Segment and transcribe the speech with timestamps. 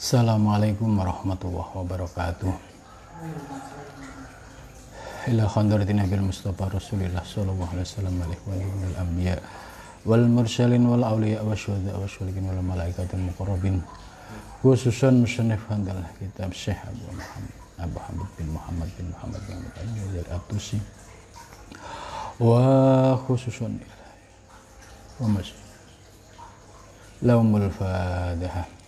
[0.00, 2.48] Assalamualaikum warahmatullahi wabarakatuh.
[5.28, 9.36] Ila khandarati Nabi Mustafa Rasulillah sallallahu alaihi wasallam alaihi wa alihi anbiya
[10.08, 13.84] wal mursalin wal awliya wa syuhada wa syulikin wal malaikatul muqarrabin.
[14.64, 20.26] Khususan musannif handal kitab Syekh Abu Muhammad Abu Hamid bin Muhammad bin Muhammad bin Muhammad
[20.32, 20.80] Atusi
[22.40, 23.76] wa khususan
[25.20, 25.52] wa mas
[27.20, 28.79] laumul fadihah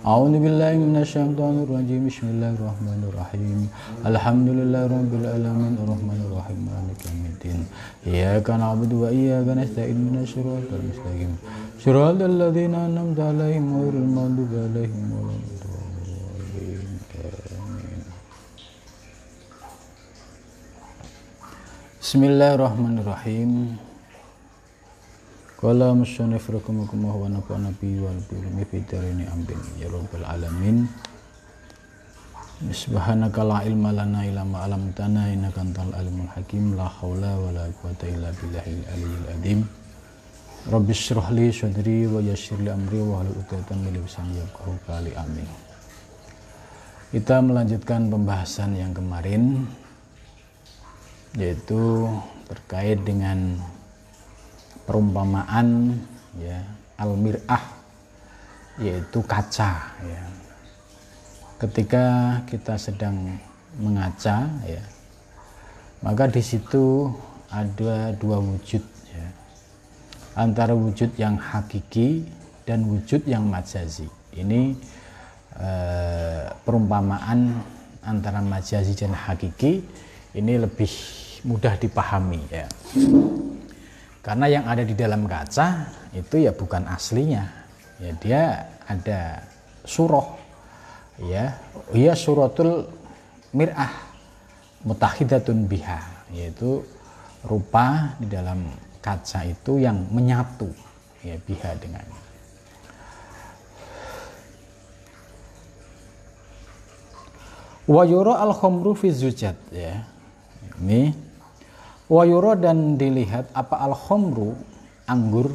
[0.00, 2.08] أعوذ بالله من الشيطان الرجيم.
[2.08, 3.68] بسم الله الرحمن الرحيم.
[4.08, 5.74] الحمد لله رب العالمين.
[5.76, 6.58] الرحمن الرحيم.
[6.72, 7.60] مالك يوم الدين.
[8.08, 9.98] إياك نعبد وإياك نستعين.
[10.00, 11.32] من الصراط المستقيم.
[11.84, 16.88] صراط الذين أنعمت عليهم غير المغضوب عليهم ولا الضالين.
[17.60, 18.00] آمين
[22.00, 23.50] بسم الله الرحمن الرحيم.
[25.60, 30.88] Qala musannif rahimakumullah wa nafa'ana bi wal bi fi darini amin ya rabbal alamin.
[32.64, 37.68] Subhanaka la ilma lana illa ma 'allamtana innaka antal alimul hakim la haula wa la
[37.76, 39.60] quwwata illa billahil aliyyil azim.
[40.64, 45.12] Rabbi shrah li sadri wa yassir li amri wa hlul 'uqdatam min lisani yafqahu qawli
[45.12, 45.48] amin.
[47.12, 49.68] Kita melanjutkan pembahasan yang kemarin
[51.36, 52.08] yaitu
[52.48, 53.60] terkait dengan
[54.90, 55.94] perumpamaan
[56.42, 56.58] ya
[56.98, 57.62] al-mir'ah
[58.82, 60.22] yaitu kaca ya.
[61.62, 62.04] Ketika
[62.50, 63.38] kita sedang
[63.78, 64.82] mengaca ya
[66.02, 67.06] maka di situ
[67.54, 68.82] ada dua wujud
[69.14, 69.26] ya.
[70.34, 72.26] Antara wujud yang hakiki
[72.66, 74.10] dan wujud yang majazi.
[74.34, 74.74] Ini
[75.54, 77.62] eh, perumpamaan
[78.02, 79.86] antara majazi dan hakiki
[80.34, 80.90] ini lebih
[81.46, 82.66] mudah dipahami ya.
[84.20, 87.48] Karena yang ada di dalam kaca itu ya bukan aslinya.
[88.00, 88.42] Ya dia
[88.84, 89.44] ada
[89.84, 90.36] surah.
[91.20, 91.60] Ya,
[91.92, 92.88] ia suratul
[93.52, 93.92] mir'ah
[94.88, 96.00] mutahidatun biha
[96.32, 96.80] yaitu
[97.44, 98.72] rupa di dalam
[99.04, 100.72] kaca itu yang menyatu
[101.20, 102.20] ya biha dengannya.
[107.84, 110.06] Wa al khamru fi zujat ya.
[110.80, 111.12] Ini
[112.10, 114.58] Wayuro dan dilihat apa al khomru
[115.06, 115.54] anggur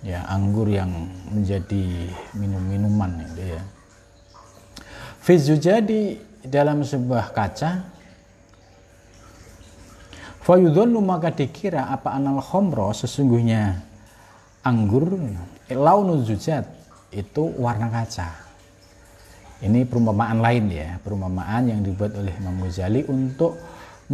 [0.00, 0.88] ya anggur yang
[1.28, 3.62] menjadi minum-minuman itu ya.
[5.20, 7.94] Fizu jadi dalam sebuah kaca
[10.44, 13.80] Fayudhonu maka dikira apa anal khomro sesungguhnya
[14.60, 15.16] anggur
[15.72, 16.68] launu zujat
[17.08, 18.28] itu warna kaca.
[19.64, 23.56] Ini perumpamaan lain ya, perumpamaan yang dibuat oleh Imam Ghazali untuk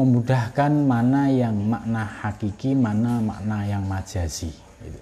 [0.01, 4.49] memudahkan mana yang makna hakiki, mana makna yang majazi.
[4.81, 5.01] Gitu.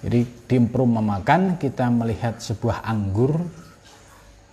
[0.00, 0.20] Jadi
[0.50, 3.38] diperumpamakan kita melihat sebuah anggur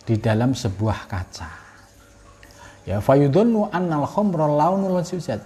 [0.06, 1.50] di dalam sebuah kaca.
[2.88, 5.41] Ya fayudhunnu annal khamra launul sujad.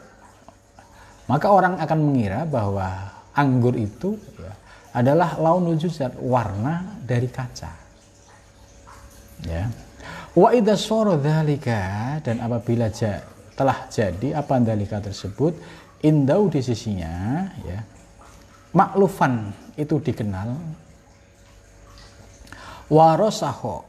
[1.25, 2.91] Maka orang akan mengira bahwa
[3.31, 4.53] anggur itu ya,
[4.91, 7.71] adalah launul sujad, warna dari kaca.
[9.47, 9.71] Ya.
[10.31, 10.77] Wa idza
[12.21, 12.87] dan apabila
[13.55, 15.53] telah jadi apa dalika tersebut
[16.01, 17.79] indau di sisinya ya
[18.73, 20.55] maklufan itu dikenal
[22.87, 23.83] warosaho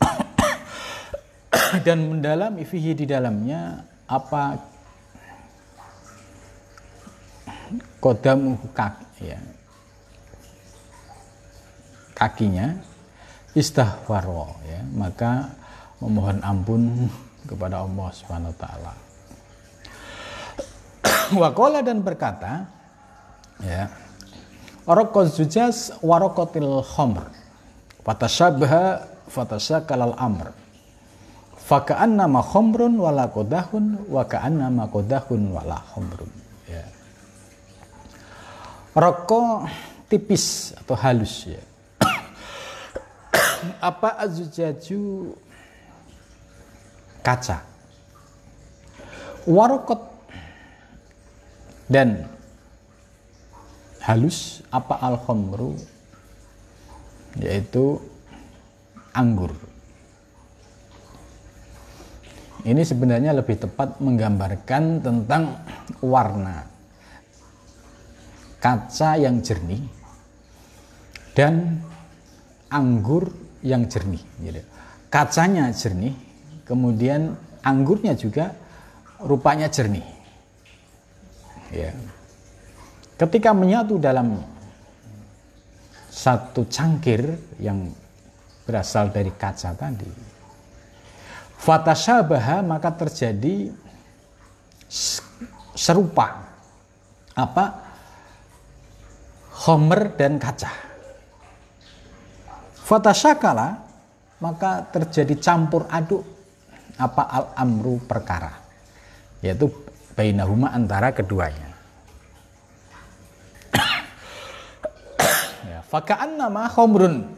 [1.86, 4.56] dan mendalami fihi di dalamnya apa
[7.98, 9.40] kodam kak ya
[12.14, 12.78] kakinya
[13.52, 15.50] istahwaro ya maka
[15.98, 16.82] memohon ampun
[17.48, 19.05] kepada Allah Subhanahu wa taala
[21.40, 22.70] Wakola dan berkata,
[23.62, 23.90] ya,
[24.86, 27.26] Rokot zujas warokotil khomr.
[28.06, 30.54] Fatashabha fatasakalal amr.
[31.58, 36.30] Faka'anna ma khomrun wala kodahun wa ka'anna ma kodahun wala khomrun.
[36.70, 36.86] Ya.
[38.94, 39.66] Rokok
[40.06, 41.62] tipis atau halus ya.
[43.90, 45.34] Apa azujaju
[47.26, 47.66] kaca.
[49.50, 50.15] Warokot
[51.86, 52.26] dan
[54.02, 55.74] halus apa al khomru
[57.38, 57.98] yaitu
[59.14, 59.52] anggur.
[62.66, 65.62] Ini sebenarnya lebih tepat menggambarkan tentang
[66.02, 66.66] warna
[68.58, 69.78] kaca yang jernih
[71.38, 71.78] dan
[72.72, 73.30] anggur
[73.62, 74.58] yang jernih gitu.
[75.12, 76.16] kacanya jernih
[76.66, 78.50] kemudian anggurnya juga
[79.22, 80.15] rupanya jernih
[81.76, 81.92] ya.
[83.16, 84.40] Ketika menyatu dalam
[86.16, 87.20] satu cangkir
[87.60, 87.92] yang
[88.64, 90.08] berasal dari kaca tadi.
[91.56, 93.68] Fatasyabaha maka terjadi
[95.76, 96.48] serupa
[97.36, 97.64] apa
[99.68, 100.72] homer dan kaca.
[102.86, 103.68] Fatasyakala
[104.40, 106.24] maka terjadi campur aduk
[106.96, 108.52] apa al-amru perkara
[109.44, 109.68] yaitu
[110.16, 111.76] bainahuma antara keduanya.
[115.68, 117.36] ya, fakaan nama homrun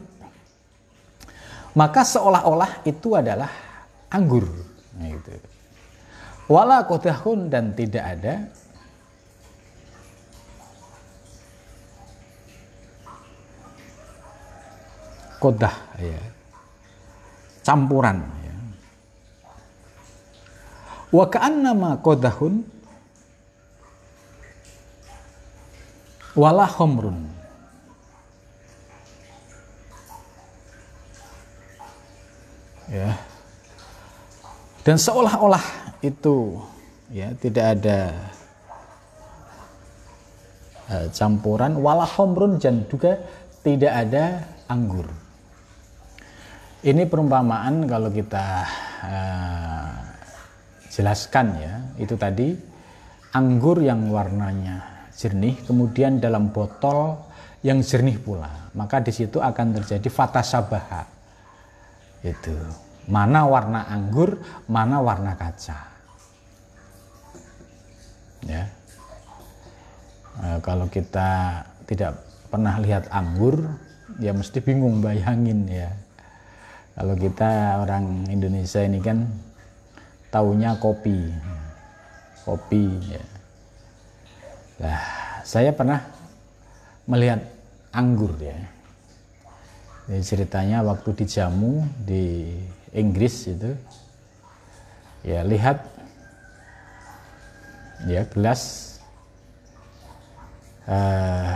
[1.77, 3.49] maka seolah-olah itu adalah
[4.09, 4.45] anggur.
[4.97, 5.31] Nah, itu.
[6.49, 8.49] Wala kodahun dan tidak ada
[15.37, 16.19] kodah ya
[17.61, 18.38] campuran.
[21.09, 22.61] Wa ka'annama kodahun
[26.37, 26.65] wala
[32.89, 33.09] ya.
[34.81, 35.61] Dan seolah-olah
[36.01, 36.57] itu
[37.13, 37.99] ya tidak ada
[40.89, 41.77] uh, campuran.
[41.77, 43.21] Wala khomrun dan juga
[43.61, 45.05] tidak ada anggur.
[46.79, 48.45] Ini perumpamaan kalau kita
[49.03, 49.88] uh,
[50.89, 52.53] jelaskan ya, itu tadi
[53.33, 57.17] anggur yang warnanya jernih, kemudian dalam botol
[57.61, 58.73] yang jernih pula.
[58.73, 61.03] Maka di situ akan terjadi fatasabaha.
[62.25, 62.55] Itu.
[63.09, 64.37] Mana warna anggur,
[64.69, 65.79] mana warna kaca.
[68.45, 68.63] Ya.
[70.39, 73.59] Uh, kalau kita tidak pernah lihat anggur,
[74.19, 75.89] ya mesti bingung bayangin ya
[76.99, 79.23] kalau kita orang Indonesia ini kan
[80.29, 81.29] taunya kopi.
[82.45, 83.23] Kopi ya.
[84.79, 85.01] Nah,
[85.43, 86.01] saya pernah
[87.05, 87.41] melihat
[87.91, 88.55] anggur ya.
[90.09, 92.49] Jadi ceritanya waktu dijamu di
[92.93, 93.77] Inggris itu
[95.21, 95.85] ya lihat
[98.09, 98.95] ya gelas
[100.89, 101.53] uh,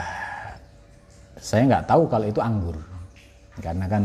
[1.40, 2.78] saya nggak tahu kalau itu anggur
[3.60, 4.04] karena kan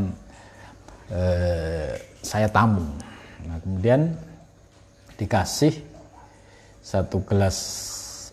[1.12, 2.84] eh, saya tamu.
[3.48, 4.12] Nah, kemudian
[5.18, 5.74] dikasih
[6.78, 7.58] satu gelas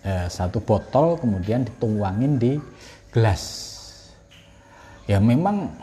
[0.05, 2.53] eh, satu botol kemudian dituangin di
[3.11, 3.43] gelas.
[5.09, 5.73] Ya memang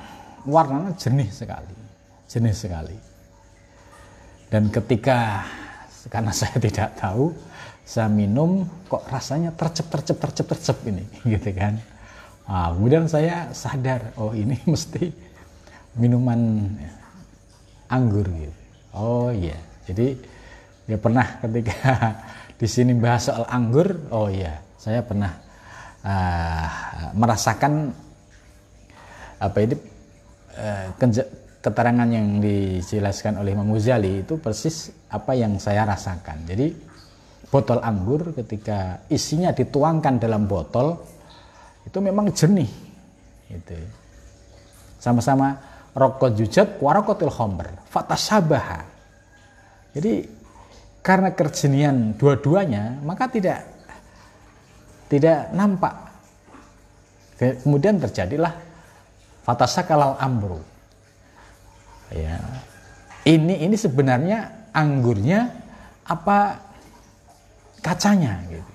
[0.47, 1.75] warnanya jernih sekali.
[2.31, 2.97] Jernih sekali.
[4.49, 5.47] Dan ketika
[6.09, 7.35] karena saya tidak tahu
[7.83, 11.77] saya minum kok rasanya tercep tercep tercep tercep ini gitu kan.
[12.47, 15.11] Nah, kemudian saya sadar oh ini mesti
[15.99, 16.73] minuman
[17.91, 18.61] anggur gitu.
[18.95, 19.59] Oh iya.
[19.89, 20.15] Jadi
[20.87, 21.81] ya pernah ketika
[22.61, 25.33] di sini bahas soal anggur, oh iya, saya pernah
[26.07, 26.67] uh,
[27.15, 27.91] merasakan
[29.43, 29.75] apa ini
[30.59, 30.87] uh,
[31.63, 36.47] keterangan yang dijelaskan oleh Imam Ghazali itu persis apa yang saya rasakan.
[36.47, 36.71] Jadi
[37.51, 40.99] botol anggur ketika isinya dituangkan dalam botol
[41.83, 42.71] itu memang jernih
[43.51, 43.75] gitu.
[45.03, 45.59] Sama-sama
[45.93, 48.93] rokot jujat warokotil khomer fatasabaha
[49.93, 50.25] jadi
[51.03, 53.67] karena kerjenian dua-duanya maka tidak
[55.11, 55.93] tidak nampak.
[57.37, 58.55] Kemudian terjadilah
[59.45, 60.63] fatasakalal amru.
[62.15, 62.39] Ya.
[63.27, 65.53] Ini ini sebenarnya anggurnya
[66.07, 66.63] apa
[67.83, 68.73] kacanya gitu.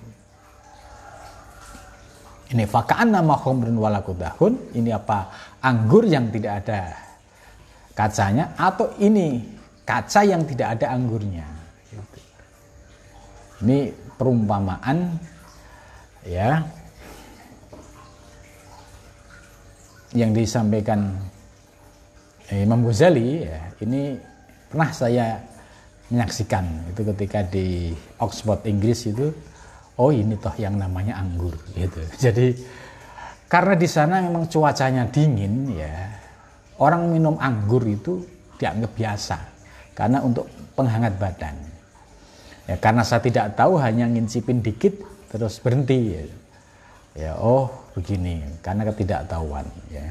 [2.48, 5.28] Ini fakaan nama khomrun walakudahun ini apa
[5.60, 6.96] anggur yang tidak ada
[7.92, 9.44] kacanya atau ini
[9.84, 11.57] kaca yang tidak ada anggurnya.
[13.58, 15.18] Ini perumpamaan
[16.26, 16.62] ya
[20.16, 21.14] yang disampaikan
[22.48, 24.16] Imam Ghazali ya, ini
[24.72, 25.36] pernah saya
[26.08, 26.64] menyaksikan
[26.96, 29.28] itu ketika di Oxford Inggris itu
[30.00, 32.00] oh ini toh yang namanya anggur gitu.
[32.24, 32.56] Jadi
[33.48, 35.92] karena di sana memang cuacanya dingin ya
[36.80, 38.24] orang minum anggur itu
[38.56, 39.36] dianggap biasa
[39.92, 41.67] karena untuk penghangat badan.
[42.68, 45.00] Ya, karena saya tidak tahu hanya ngincipin dikit
[45.32, 46.12] terus berhenti.
[46.12, 46.22] Ya,
[47.16, 49.64] ya oh begini karena ketidaktahuan.
[49.88, 50.04] Ya.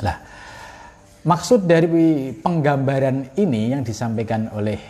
[0.00, 0.16] Lah
[1.28, 4.80] maksud dari penggambaran ini yang disampaikan oleh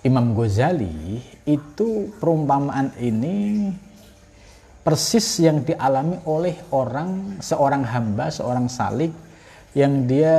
[0.00, 3.68] Imam Ghazali itu perumpamaan ini
[4.80, 9.12] persis yang dialami oleh orang seorang hamba seorang salik
[9.76, 10.34] yang dia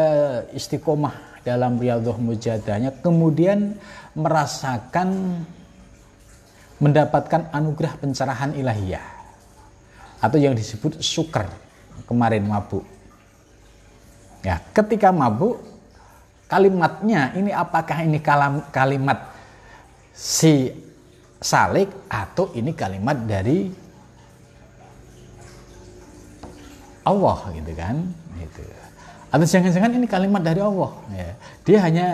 [0.50, 3.78] istiqomah dalam riyadhah mujadahnya kemudian
[4.14, 5.42] merasakan
[6.82, 9.06] mendapatkan anugerah pencerahan ilahiyah
[10.22, 11.50] atau yang disebut sukar
[12.06, 12.86] kemarin mabuk
[14.42, 15.62] Ya, ketika mabuk
[16.50, 19.30] kalimatnya ini apakah ini kalam, kalimat
[20.18, 20.74] si
[21.38, 23.70] salik atau ini kalimat dari
[27.06, 28.02] Allah gitu kan
[28.42, 28.66] gitu.
[29.32, 31.32] Atau jangan-jangan ini kalimat dari Allah ya.
[31.64, 32.08] Dia hanya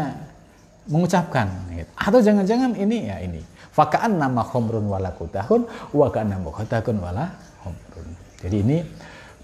[0.85, 1.91] mengucapkan gitu.
[1.97, 3.41] Atau jangan-jangan ini ya ini
[3.77, 7.29] fakaan nama khomrun wala kutahun wa kana mukhtakun wala
[7.61, 8.07] khomrun.
[8.41, 8.77] Jadi ini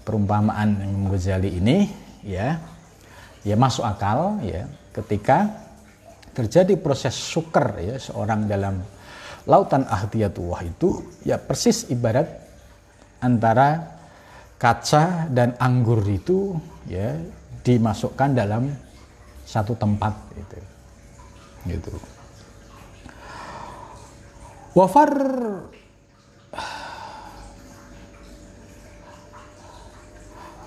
[0.06, 1.86] perumpamaan Imam Ghazali ini
[2.22, 2.58] ya
[3.42, 5.50] ya masuk akal ya ketika
[6.34, 8.82] terjadi proses suker ya seorang dalam
[9.46, 12.26] lautan ahdiyatullah itu ya persis ibarat
[13.22, 13.96] antara
[14.58, 16.56] kaca dan anggur itu
[16.88, 17.14] ya
[17.64, 18.68] dimasukkan dalam
[19.48, 20.58] satu tempat itu.
[21.64, 21.92] Gitu.
[24.76, 25.10] Wafar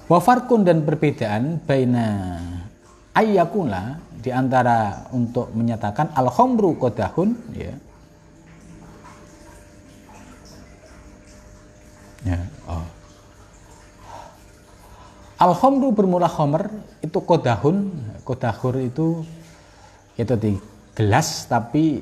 [0.09, 2.07] wafarkun dan perbedaan baina
[3.13, 7.73] ayyakuna di antara untuk menyatakan al kodahun ya.
[12.25, 12.56] Ya
[15.37, 15.43] oh.
[15.45, 16.65] al khomru bermula khomer
[17.05, 17.93] itu kodahun
[18.25, 19.21] kodahur itu
[20.17, 20.57] itu di
[20.97, 22.01] gelas tapi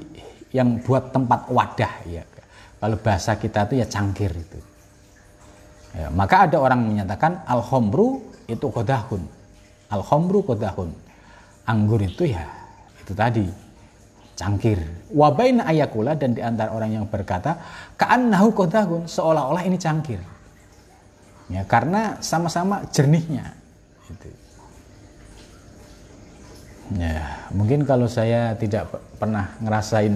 [0.55, 2.23] yang buat tempat wadah ya.
[2.79, 4.59] Kalau bahasa kita itu ya cangkir itu.
[5.95, 9.23] Ya, maka ada orang menyatakan al khomru itu kodahun
[9.91, 10.91] al khomru kodahun
[11.67, 12.47] anggur itu ya
[13.03, 13.47] itu tadi
[14.35, 14.79] cangkir.
[15.11, 17.59] Wabaina ayakula dan di antara orang yang berkata
[17.99, 20.34] nahu kodahun seolah-olah ini cangkir
[21.51, 23.53] ya karena sama-sama jernihnya
[26.95, 30.13] ya mungkin kalau saya tidak pernah ngerasain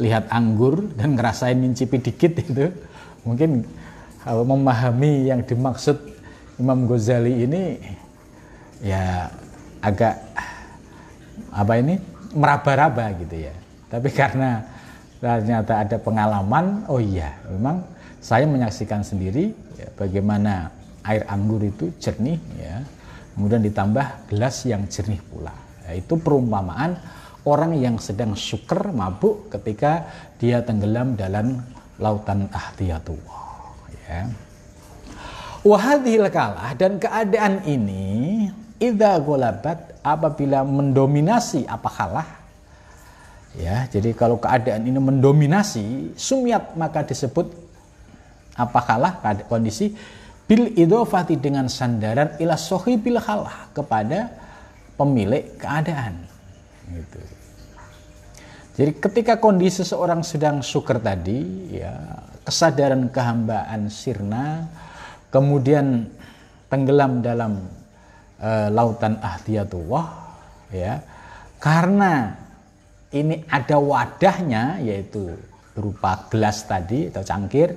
[0.00, 2.72] lihat anggur dan ngerasain mencicipi dikit itu
[3.24, 3.64] mungkin
[4.24, 5.96] kalau memahami yang dimaksud
[6.60, 7.80] Imam Ghazali ini
[8.84, 9.28] ya
[9.80, 10.20] agak
[11.50, 11.96] apa ini
[12.34, 13.54] meraba-raba gitu ya.
[13.90, 14.62] Tapi karena
[15.18, 17.82] ternyata ada pengalaman, oh iya, memang
[18.20, 20.68] saya menyaksikan sendiri ya, bagaimana
[21.08, 22.84] air anggur itu jernih ya.
[23.34, 25.56] Kemudian ditambah gelas yang jernih pula.
[25.88, 27.00] Ya, itu perumpamaan
[27.48, 30.04] orang yang sedang syukur mabuk ketika
[30.36, 31.64] dia tenggelam dalam
[31.96, 33.42] lautan ahdiyatullah
[34.08, 34.28] ya.
[35.60, 38.48] Wahadhil kalah dan keadaan ini
[38.80, 42.28] Ida golabat apabila mendominasi apa kalah
[43.52, 47.59] ya jadi kalau keadaan ini mendominasi sumiat maka disebut
[48.56, 49.94] apa kalah kondisi
[50.50, 52.58] bil idofati dengan sandaran ila
[52.98, 54.34] bil kalah kepada
[54.98, 56.26] pemilik keadaan.
[56.90, 57.20] Gitu.
[58.80, 61.92] Jadi ketika kondisi seorang sedang syukur tadi ya
[62.42, 64.66] kesadaran kehambaan sirna
[65.28, 66.08] kemudian
[66.72, 67.60] tenggelam dalam
[68.40, 70.06] uh, lautan ahdiyatullah
[70.72, 71.04] ya
[71.60, 72.40] karena
[73.12, 75.34] ini ada wadahnya yaitu
[75.76, 77.76] berupa gelas tadi atau cangkir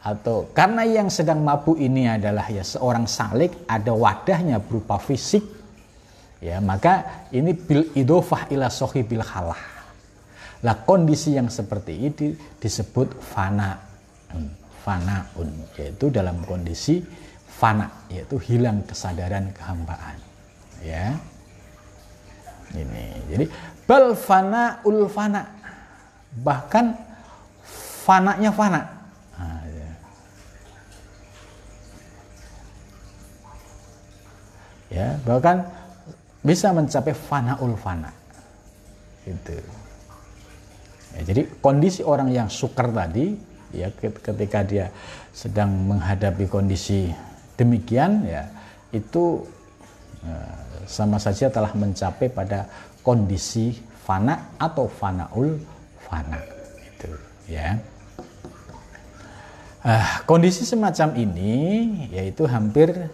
[0.00, 5.44] atau karena yang sedang mabuk ini adalah ya seorang salik ada wadahnya berupa fisik
[6.40, 8.72] ya maka ini bil idofah ila
[9.04, 9.60] bil halah
[10.64, 13.76] lah kondisi yang seperti ini disebut fana
[14.80, 17.04] fanaun yaitu dalam kondisi
[17.44, 20.16] fana yaitu hilang kesadaran kehambaan
[20.80, 21.12] ya.
[22.70, 23.44] Ini jadi
[23.84, 25.42] bal fana ul fana
[26.30, 26.94] bahkan
[28.06, 28.80] fananya fana
[29.34, 29.90] nah, ya.
[35.00, 35.64] Ya bahkan
[36.44, 38.12] bisa mencapai fana ul fana.
[39.24, 39.56] Itu.
[41.16, 43.36] Ya, jadi kondisi orang yang sukar tadi
[43.72, 44.92] ya ketika dia
[45.32, 47.10] sedang menghadapi kondisi
[47.54, 48.48] demikian ya
[48.90, 49.44] itu
[50.26, 50.54] eh,
[50.88, 52.66] sama saja telah mencapai pada
[53.04, 55.60] kondisi fana atau fanaul
[56.02, 56.40] fana.
[56.82, 57.10] Itu
[57.46, 57.78] ya.
[59.80, 61.56] Uh, kondisi semacam ini
[62.12, 63.08] yaitu hampir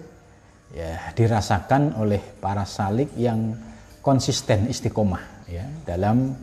[0.74, 3.54] ya dirasakan oleh para salik yang
[4.02, 6.34] konsisten istiqomah ya dalam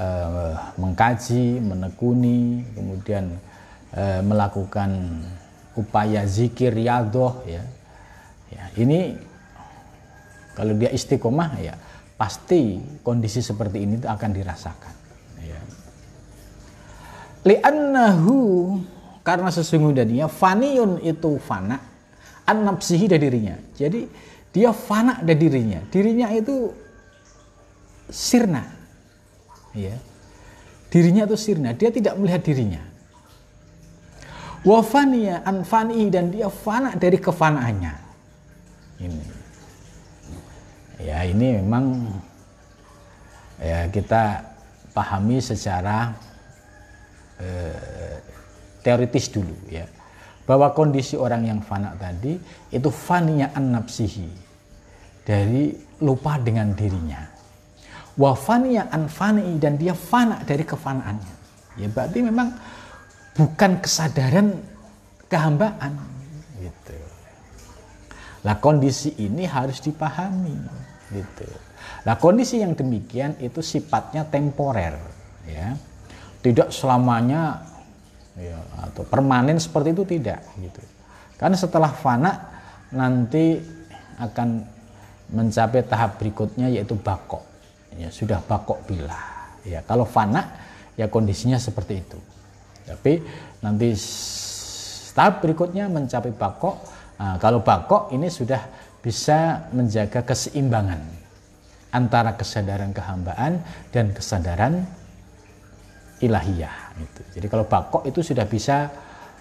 [0.00, 3.36] uh, mengkaji menekuni kemudian
[3.92, 5.20] uh, melakukan
[5.74, 7.62] upaya zikir riadoh ya.
[8.48, 9.18] ya ini
[10.54, 11.74] kalau dia istiqomah ya
[12.14, 14.94] pasti kondisi seperti ini itu akan dirasakan
[15.42, 15.60] ya.
[17.42, 18.38] li'annahu
[19.26, 21.93] karena sesungguhnya faniun itu fana
[22.44, 23.56] an nafsihi dari dirinya.
[23.76, 24.06] Jadi
[24.54, 25.80] dia fana dari dirinya.
[25.88, 26.70] Dirinya itu
[28.08, 28.64] sirna.
[29.74, 29.96] Ya
[30.94, 31.74] dirinya itu sirna.
[31.74, 32.78] Dia tidak melihat dirinya.
[34.62, 37.94] Wafania anfani dan dia fana dari kefanaannya.
[39.02, 39.24] Ini.
[41.02, 42.06] Ya ini memang
[43.58, 44.54] ya kita
[44.94, 46.14] pahami secara
[47.42, 48.22] eh,
[48.86, 49.84] teoritis dulu ya
[50.44, 52.36] bahwa kondisi orang yang fana tadi
[52.68, 54.28] itu faninya an nafsihi
[55.24, 55.72] dari
[56.04, 57.24] lupa dengan dirinya.
[58.14, 61.34] Wa faniya an fani dan dia fana dari kefanaannya.
[61.80, 62.54] Ya berarti memang
[63.34, 64.54] bukan kesadaran
[65.26, 65.98] kehambaan.
[66.60, 66.98] Gitu.
[68.46, 70.54] Lah kondisi ini harus dipahami.
[71.10, 71.48] Gitu.
[72.04, 74.94] Lah kondisi yang demikian itu sifatnya temporer
[75.48, 75.74] ya.
[76.44, 77.64] Tidak selamanya
[78.38, 80.82] ya, atau permanen seperti itu tidak gitu.
[81.38, 82.32] Karena setelah fana
[82.94, 83.58] nanti
[84.18, 84.62] akan
[85.34, 87.42] mencapai tahap berikutnya yaitu bakok.
[87.98, 89.18] Ya sudah bakok bila.
[89.66, 90.54] Ya kalau fana
[90.94, 92.18] ya kondisinya seperti itu.
[92.84, 93.22] Tapi
[93.64, 93.96] nanti
[95.14, 96.76] tahap berikutnya mencapai bakok.
[97.14, 98.60] Nah, kalau bakok ini sudah
[98.98, 101.00] bisa menjaga keseimbangan
[101.94, 103.62] antara kesadaran kehambaan
[103.94, 104.82] dan kesadaran
[106.18, 107.20] ilahiyah itu.
[107.38, 108.90] Jadi kalau bakok itu sudah bisa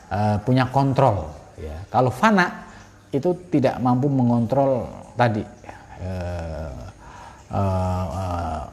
[0.09, 1.29] uh, punya kontrol.
[1.57, 1.85] Ya.
[1.89, 2.69] Kalau fana
[3.13, 5.45] itu tidak mampu mengontrol tadi
[6.01, 6.73] uh,
[7.53, 8.63] uh,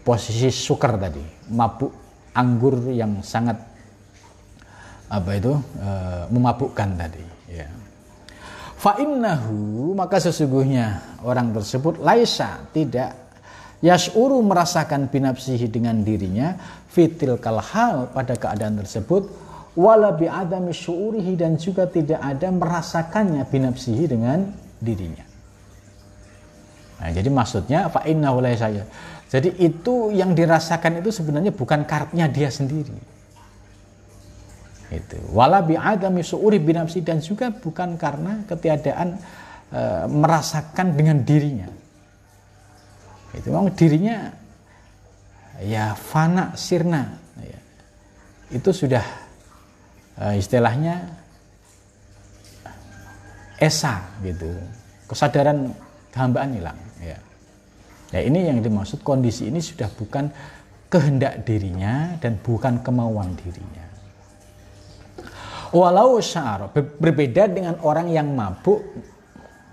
[0.00, 1.20] posisi sukar tadi,
[1.52, 1.92] mabuk
[2.32, 3.58] anggur yang sangat
[5.06, 7.24] apa itu uh, memabukkan tadi.
[7.52, 7.68] Ya.
[8.76, 13.26] Fa'innahu maka sesungguhnya orang tersebut laisa tidak
[13.84, 16.56] Yas'uru merasakan binapsihi dengan dirinya
[16.96, 19.28] fitil kalhal pada keadaan tersebut
[19.76, 24.48] wala bi'adami syu'urihi dan juga tidak ada merasakannya binapsihi dengan
[24.80, 25.28] dirinya.
[26.96, 28.88] Nah, jadi maksudnya fa innahu saya.
[29.28, 32.96] Jadi itu yang dirasakan itu sebenarnya bukan karepnya dia sendiri.
[34.88, 35.20] Itu.
[35.36, 39.20] Wala bi'adami syu'uri binapsi dan juga bukan karena ketiadaan
[39.68, 41.68] e, merasakan dengan dirinya
[43.36, 44.32] itu memang dirinya
[45.62, 47.60] ya fana sirna ya.
[48.52, 49.04] itu sudah
[50.20, 51.06] uh, istilahnya
[53.56, 54.52] esa gitu
[55.08, 55.72] kesadaran
[56.12, 57.16] kehambaan hilang ya
[58.12, 60.28] ya ini yang dimaksud kondisi ini sudah bukan
[60.92, 63.86] kehendak dirinya dan bukan kemauan dirinya
[65.72, 68.84] walau syar berbeda dengan orang yang mabuk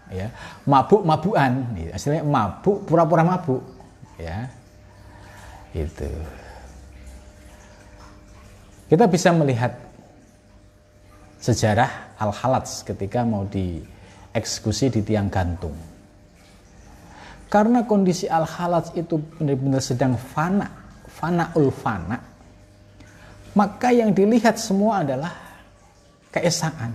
[0.09, 0.29] ya
[0.65, 1.89] mabuk mabukan gitu.
[1.93, 3.61] istilahnya mabuk pura-pura mabuk
[4.17, 4.47] ya
[5.73, 6.09] itu
[8.93, 9.73] kita bisa melihat
[11.41, 15.73] sejarah al halats ketika mau dieksekusi di tiang gantung.
[17.49, 20.69] Karena kondisi al halats itu benar-benar sedang fana
[21.09, 22.17] fana ul fana
[23.53, 25.33] maka yang dilihat semua adalah
[26.33, 26.93] keesaan.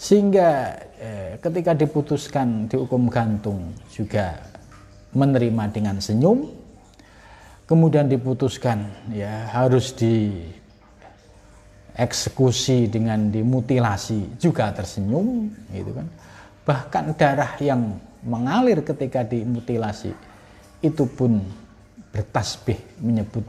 [0.00, 4.40] Sehingga eh, ketika diputuskan dihukum gantung juga
[5.12, 6.59] menerima dengan senyum
[7.70, 9.94] kemudian diputuskan ya harus
[11.94, 14.42] dieksekusi dengan dimutilasi.
[14.42, 16.10] Juga tersenyum gitu kan.
[16.66, 17.94] Bahkan darah yang
[18.26, 20.10] mengalir ketika dimutilasi
[20.82, 21.38] itu pun
[22.10, 23.46] bertasbih menyebut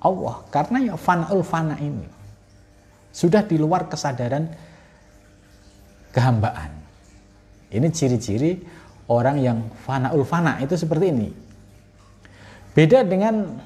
[0.00, 0.40] Allah.
[0.48, 2.08] Karena ya fanul fana ini
[3.12, 4.48] sudah di luar kesadaran
[6.16, 6.80] kehambaan.
[7.70, 8.58] Ini ciri-ciri
[9.10, 11.49] orang yang fanaul fana itu seperti ini.
[12.72, 13.58] Beda dengan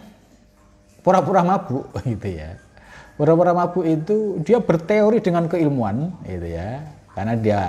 [1.04, 2.56] pura-pura mabuk gitu ya.
[3.14, 6.82] Pura-pura mabuk itu dia berteori dengan keilmuan gitu ya.
[7.14, 7.60] Karena dia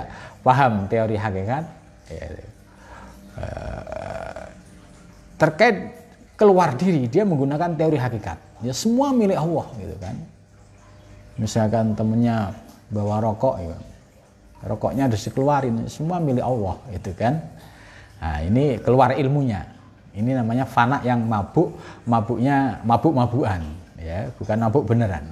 [0.42, 1.64] paham teori hakikat.
[2.10, 2.38] Eh,
[5.36, 5.76] terkait
[6.34, 8.38] keluar diri dia menggunakan teori hakikat.
[8.64, 10.16] Ya semua milik Allah gitu kan.
[11.36, 12.56] Misalkan temennya
[12.90, 13.76] bawa rokok ya
[14.64, 17.42] rokoknya harus dikeluarin semua milik Allah itu kan
[18.16, 19.66] nah ini keluar ilmunya
[20.16, 21.76] ini namanya fana yang mabuk
[22.08, 23.60] mabuknya mabuk mabukan
[24.00, 25.24] ya bukan mabuk beneran.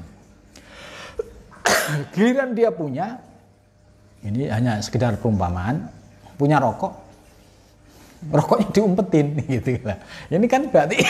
[2.14, 3.16] Giliran dia punya
[4.20, 5.88] ini hanya sekedar perumpamaan
[6.36, 6.92] punya rokok.
[8.28, 9.96] Rokoknya diumpetin gitu lah.
[10.28, 11.00] Ini kan berarti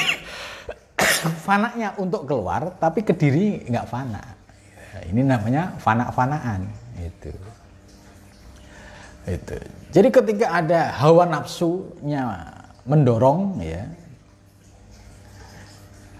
[1.47, 4.23] fananya untuk keluar tapi ke diri nggak fana.
[5.11, 6.63] Ini namanya fana-fanaan
[7.03, 7.35] itu
[9.27, 9.57] itu.
[9.95, 13.83] Jadi ketika ada hawa nafsunya mendorong ya,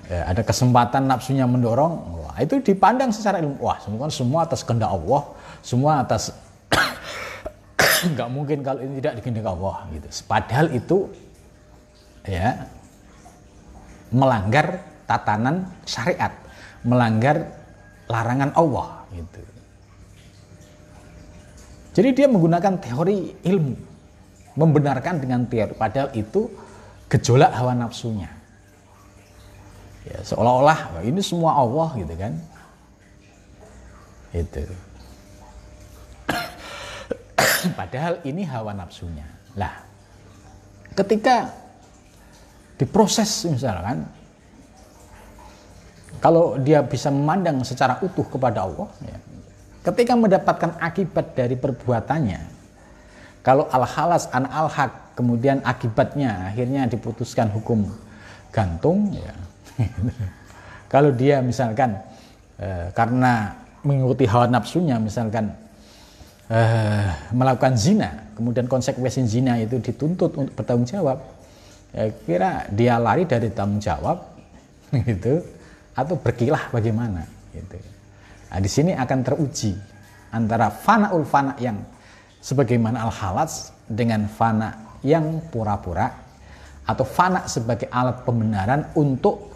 [0.09, 3.61] ya ada kesempatan nafsunya mendorong, wah, itu dipandang secara ilmu.
[3.61, 5.23] Wah, semua semua atas kehendak Allah,
[5.61, 6.33] semua atas
[8.13, 10.07] nggak mungkin kalau ini tidak dikehendaki Allah gitu.
[10.25, 10.99] Padahal itu
[12.25, 12.65] ya
[14.09, 16.33] melanggar tatanan syariat,
[16.85, 17.45] melanggar
[18.09, 19.41] larangan Allah gitu.
[21.95, 23.94] Jadi dia menggunakan teori ilmu.
[24.55, 26.51] Membenarkan dengan teori padahal itu
[27.11, 28.31] gejolak hawa nafsunya.
[30.05, 32.33] Ya seolah-olah ini semua Allah gitu kan.
[34.35, 34.67] Itu.
[37.79, 39.25] Padahal ini hawa nafsunya.
[39.55, 39.73] Lah
[40.95, 41.51] ketika
[42.79, 44.07] diproses misalkan
[46.23, 49.19] kalau dia bisa memandang secara utuh kepada Allah ya,
[49.93, 52.54] ketika mendapatkan akibat dari perbuatannya
[53.45, 57.85] kalau al-halas an al-haq kemudian akibatnya akhirnya diputuskan hukum
[58.49, 59.35] gantung ya.
[60.93, 61.99] Kalau dia misalkan
[62.57, 63.53] eh, karena
[63.85, 65.53] mengikuti hawa nafsunya misalkan
[66.49, 71.19] eh, melakukan zina kemudian konsekuensi zina itu dituntut untuk bertanggung jawab
[71.93, 74.25] ya kira dia lari dari tanggung jawab
[75.11, 75.43] gitu
[75.93, 77.77] atau berkilah bagaimana gitu.
[78.51, 79.75] Nah, di sini akan teruji
[80.31, 81.79] antara fana ul fana yang
[82.45, 86.13] sebagaimana al halats dengan fana yang pura-pura
[86.85, 89.49] atau fana sebagai alat pembenaran untuk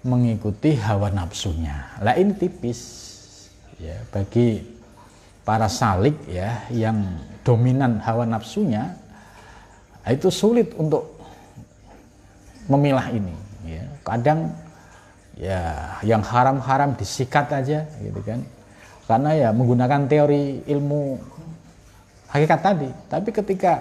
[0.00, 2.00] mengikuti hawa nafsunya.
[2.00, 2.80] Lah ini tipis
[3.76, 4.64] ya bagi
[5.44, 7.04] para salik ya yang
[7.44, 8.96] dominan hawa nafsunya
[10.08, 11.20] itu sulit untuk
[12.72, 13.36] memilah ini
[13.68, 13.84] ya.
[14.00, 14.56] Kadang
[15.36, 15.60] ya
[16.00, 18.40] yang haram-haram disikat aja gitu kan.
[19.04, 21.20] Karena ya menggunakan teori ilmu
[22.36, 22.90] hakikat tadi.
[23.08, 23.72] Tapi ketika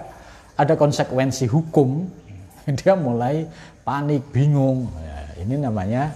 [0.56, 2.08] ada konsekuensi hukum
[2.80, 3.46] dia mulai
[3.84, 4.90] panik, bingung.
[5.04, 6.10] Ya, ini namanya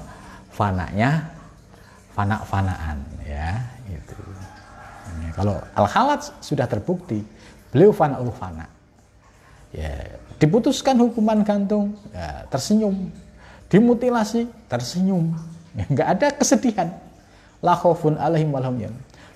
[0.50, 1.30] fananya
[2.16, 4.18] fana-fanaan ya itu.
[5.24, 7.22] Ya, kalau al-halat sudah terbukti
[7.70, 8.66] beliau fana ul fana.
[9.70, 13.14] Ya, diputuskan hukuman gantung, ya, tersenyum.
[13.70, 15.38] Dimutilasi, tersenyum.
[15.78, 16.90] Ya, ada kesedihan.
[17.62, 18.50] La khaufun alaihim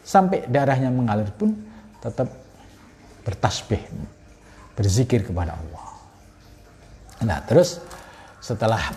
[0.03, 1.53] Sampai darahnya mengalir pun
[2.01, 2.42] tetap
[3.23, 3.79] bertasbih,
[4.75, 5.85] berzikir kepada Allah.
[7.23, 7.79] Nah, terus
[8.43, 8.91] setelah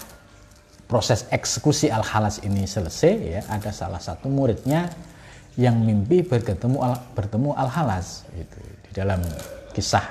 [0.86, 4.90] proses eksekusi al-halas ini selesai ya ada salah satu muridnya
[5.58, 9.22] yang mimpi bertemu al, bertemu al-halas itu di dalam
[9.74, 10.04] kisah.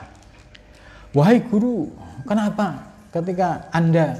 [1.15, 1.87] Wahai guru
[2.27, 4.19] kenapa ketika anda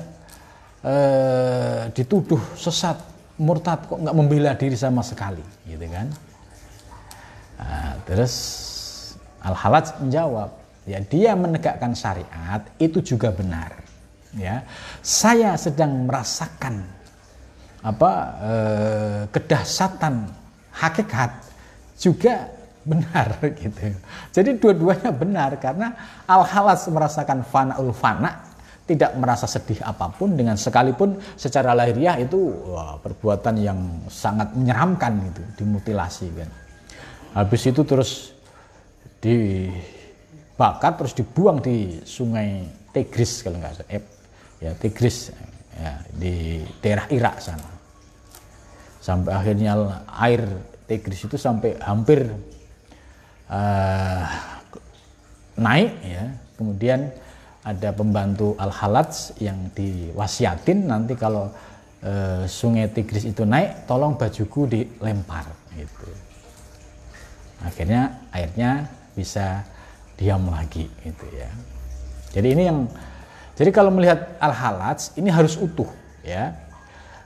[0.79, 2.95] eh, dituduh sesat
[3.36, 5.43] murtad kok nggak membela diri sama sekali?
[5.67, 6.08] Gitu kan?
[7.60, 8.34] Nah, terus
[9.45, 10.49] al-halas menjawab
[10.89, 13.77] ya dia menegakkan syariat itu juga benar
[14.34, 14.65] ya
[15.05, 16.84] saya sedang merasakan
[17.86, 20.25] apa eh, kedahsatan
[20.73, 21.31] hakikat
[22.01, 22.49] juga
[22.86, 23.93] benar gitu.
[24.34, 25.93] Jadi dua-duanya benar karena
[26.29, 28.45] al-halas merasakan fanaul fana
[28.86, 32.38] tidak merasa sedih apa pun dengan sekalipun secara lahiriah itu
[32.69, 33.79] wah, perbuatan yang
[34.13, 36.49] sangat menyeramkan itu dimutilasi kan.
[37.34, 38.35] Habis itu terus
[39.25, 43.89] dibakar terus dibuang di sungai Tigris kalau nggak salah.
[43.89, 44.03] Eh,
[44.61, 45.33] ya Tigris
[45.73, 47.69] ya, di daerah Irak sana.
[49.01, 49.73] Sampai akhirnya
[50.21, 50.45] air
[50.85, 52.29] Tigris itu sampai hampir
[53.49, 54.25] uh,
[55.57, 56.25] naik ya.
[56.55, 57.09] Kemudian
[57.65, 61.49] ada pembantu Al-Halats yang diwasiatin nanti kalau
[62.05, 66.09] uh, sungai Tigris itu naik tolong bajuku dilempar gitu.
[67.65, 68.85] Akhirnya airnya
[69.15, 69.63] bisa
[70.19, 71.49] diam lagi gitu ya.
[72.36, 72.80] Jadi ini yang
[73.56, 75.88] jadi kalau melihat al-halaj ini harus utuh
[76.21, 76.51] ya.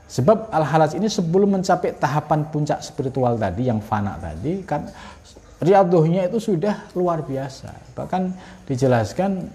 [0.09, 4.89] Sebab al-halaj ini sebelum mencapai tahapan puncak spiritual tadi yang fana tadi kan
[5.61, 7.73] riadohnya itu sudah luar biasa.
[7.93, 8.33] Bahkan
[8.65, 9.49] dijelaskan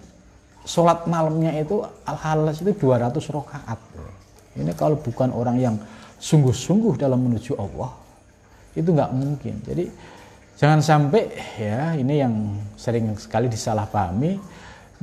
[0.62, 3.80] sholat malamnya itu al-halaj itu 200 rakaat.
[4.54, 5.74] Ini kalau bukan orang yang
[6.22, 7.90] sungguh-sungguh dalam menuju Allah
[8.78, 9.54] itu nggak mungkin.
[9.66, 9.90] Jadi
[10.54, 11.22] jangan sampai
[11.58, 12.34] ya ini yang
[12.78, 14.38] sering sekali disalahpahami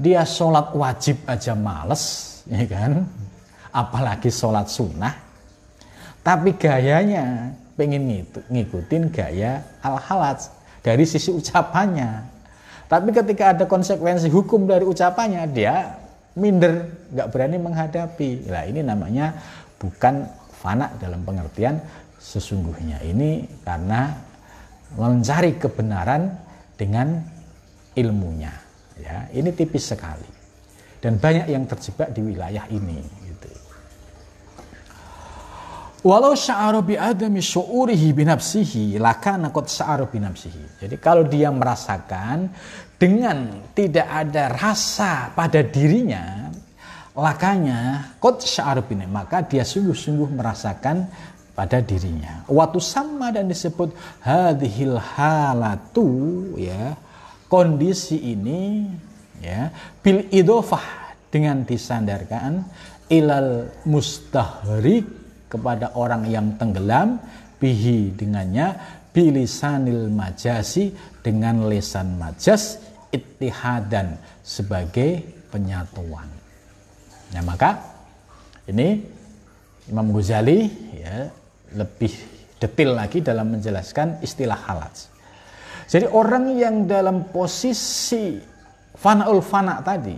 [0.01, 3.05] dia sholat wajib aja males, ya kan?
[3.69, 5.13] Apalagi sholat sunnah.
[6.21, 10.49] Tapi gayanya pengen ngikutin gaya al-halat
[10.85, 12.29] dari sisi ucapannya.
[12.89, 15.95] Tapi ketika ada konsekuensi hukum dari ucapannya, dia
[16.35, 18.51] minder, nggak berani menghadapi.
[18.51, 19.31] Nah ini namanya
[19.79, 20.27] bukan
[20.59, 21.79] fana dalam pengertian
[22.19, 23.01] sesungguhnya.
[23.01, 24.11] Ini karena
[24.95, 26.35] mencari kebenaran
[26.75, 27.21] dengan
[27.95, 28.51] ilmunya.
[28.99, 30.27] Ya, ini tipis sekali.
[31.01, 33.01] Dan banyak yang terjebak di wilayah ini.
[33.01, 33.49] Gitu.
[36.05, 40.85] Walau sya'ara bi adami syu'urihi binafsihi lakana qad sya'ara binafsihi.
[40.85, 42.49] Jadi kalau dia merasakan
[42.97, 46.53] dengan tidak ada rasa pada dirinya,
[47.17, 51.09] lakanya qad sya'ara maka dia sungguh-sungguh merasakan
[51.51, 52.47] pada dirinya.
[52.47, 53.91] Waktu sama dan disebut
[54.23, 56.09] hadhil halatu
[56.55, 56.95] ya
[57.51, 58.87] kondisi ini
[59.43, 62.63] ya bil idofah dengan disandarkan
[63.11, 65.03] ilal mustahrik
[65.51, 67.19] kepada orang yang tenggelam
[67.59, 68.79] bihi dengannya
[69.11, 72.79] bilisanil majasi dengan lesan majas
[73.11, 75.19] ittihadan sebagai
[75.51, 76.31] penyatuan.
[77.35, 77.83] Nah maka
[78.71, 79.03] ini
[79.91, 81.27] Imam Ghazali ya
[81.75, 82.13] lebih
[82.61, 85.09] detail lagi dalam menjelaskan istilah halaj.
[85.91, 88.39] Jadi orang yang dalam posisi
[88.95, 90.15] fanaul fana tadi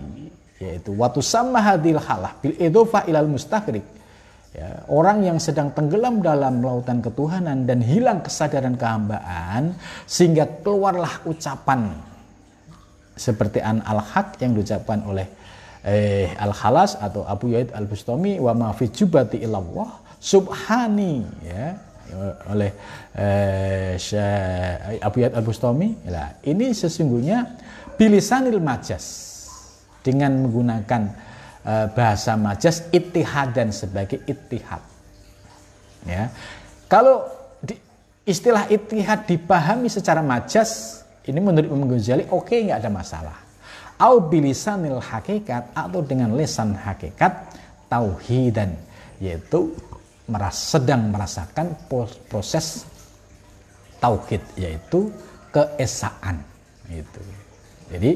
[0.62, 3.82] yaitu waktu sama hadil halah bil edofa ilal mustahrik
[4.54, 9.74] ya, orang yang sedang tenggelam dalam lautan ketuhanan dan hilang kesadaran kehambaan
[10.06, 11.90] sehingga keluarlah ucapan
[13.18, 15.26] seperti an al haq yang diucapkan oleh
[15.82, 21.76] eh, al halas atau Abu Yaid al Bustami wa ma fi jubati ilallah subhani ya
[22.48, 22.72] oleh
[23.12, 25.92] eh, Abu Yaid al Bustami
[26.48, 27.60] ini sesungguhnya
[28.00, 29.04] bilisanil majas
[30.04, 31.02] dengan menggunakan
[31.64, 32.84] uh, bahasa majas
[33.56, 34.84] dan sebagai ittihad.
[36.04, 36.28] Ya.
[36.86, 37.24] Kalau
[37.64, 37.72] di,
[38.28, 43.38] istilah ittihad dipahami secara majas, ini menurut Imam Ghazali oke nggak ada masalah.
[43.96, 47.32] Au bilisanil hakikat atau dengan lesan hakikat
[47.88, 48.76] tauhidan
[49.22, 49.72] yaitu
[50.28, 51.76] meras, sedang merasakan
[52.30, 52.88] proses
[54.00, 55.12] tauhid yaitu
[55.52, 56.40] keesaan
[56.88, 57.22] itu.
[57.92, 58.12] Jadi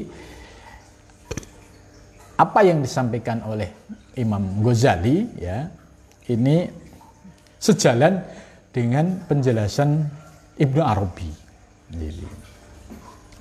[2.39, 3.67] apa yang disampaikan oleh
[4.15, 5.67] Imam Ghazali ya
[6.31, 6.67] ini
[7.59, 8.23] sejalan
[8.71, 10.07] dengan penjelasan
[10.55, 11.31] Ibnu Arabi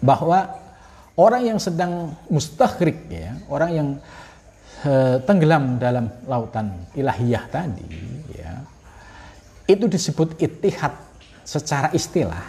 [0.03, 0.51] bahwa
[1.19, 3.89] orang yang sedang mustahrik ya orang yang
[4.85, 7.87] uh, tenggelam dalam lautan ilahiyah tadi
[8.35, 8.53] ya
[9.67, 10.95] itu disebut itihad
[11.43, 12.45] secara istilah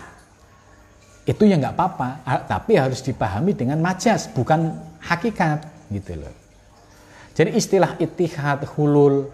[1.30, 2.10] itu ya nggak apa-apa
[2.50, 5.62] tapi harus dipahami dengan majas bukan hakikat
[5.94, 6.34] gitu loh.
[7.34, 9.32] Jadi istilah itihad, hulul,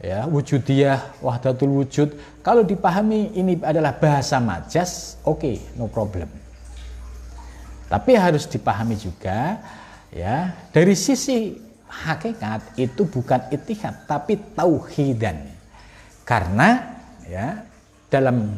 [0.00, 6.26] ya, wujudiyah, wahdatul wujud, kalau dipahami ini adalah bahasa majas, oke, okay, no problem.
[7.92, 9.60] Tapi harus dipahami juga
[10.08, 11.52] ya, dari sisi
[11.92, 15.52] hakikat itu bukan itihad tapi tauhidan.
[16.24, 16.96] Karena
[17.28, 17.60] ya,
[18.08, 18.56] dalam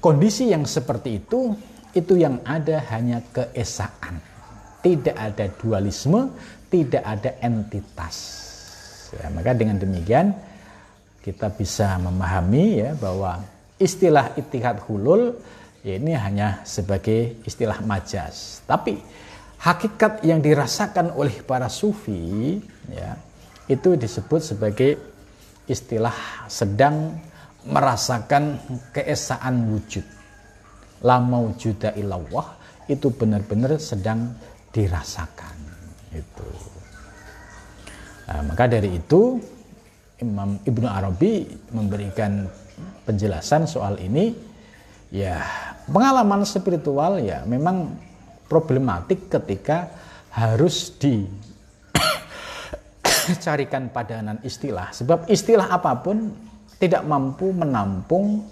[0.00, 1.52] kondisi yang seperti itu
[1.92, 4.36] itu yang ada hanya keesaan
[4.86, 6.30] tidak ada dualisme,
[6.70, 8.16] tidak ada entitas.
[9.10, 10.30] Ya, maka dengan demikian
[11.26, 13.42] kita bisa memahami ya bahwa
[13.82, 15.34] istilah itihad hulul
[15.82, 18.62] ya ini hanya sebagai istilah majas.
[18.62, 19.02] Tapi
[19.60, 22.60] hakikat yang dirasakan oleh para sufi
[22.92, 23.16] ya
[23.66, 24.94] itu disebut sebagai
[25.66, 27.18] istilah sedang
[27.66, 28.62] merasakan
[28.94, 30.06] keesaan wujud.
[31.02, 34.32] La maujuda illallah itu benar-benar sedang
[34.70, 35.56] dirasakan
[36.14, 36.48] itu.
[38.26, 39.38] Nah, maka dari itu
[40.22, 42.46] Imam Ibnu Arabi memberikan
[43.04, 44.32] penjelasan soal ini
[45.12, 45.42] ya
[45.90, 47.94] pengalaman spiritual ya memang
[48.46, 49.90] problematik ketika
[50.34, 50.94] harus
[53.30, 56.30] dicarikan padanan istilah sebab istilah apa pun
[56.80, 58.46] tidak mampu menampung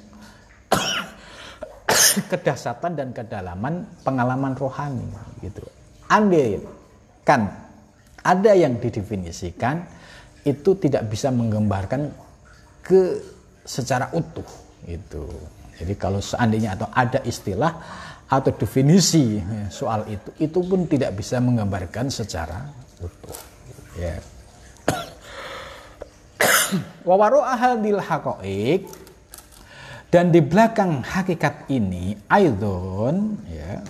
[2.31, 5.07] kedasatan dan kedalaman pengalaman rohani
[5.43, 5.63] gitu
[6.11, 6.59] andai
[7.25, 7.65] kan
[8.25, 9.85] ada yang didefinisikan
[10.45, 12.13] itu tidak bisa menggambarkan
[12.85, 13.21] ke
[13.65, 14.45] secara utuh
[14.85, 15.25] itu.
[15.75, 17.73] Jadi kalau seandainya atau ada istilah
[18.29, 23.39] atau definisi soal itu, itu pun tidak bisa menggambarkan secara utuh.
[24.01, 24.17] Ya.
[27.09, 28.89] Wawaru ahadil hakoik
[30.15, 33.83] dan di belakang hakikat ini aidon ya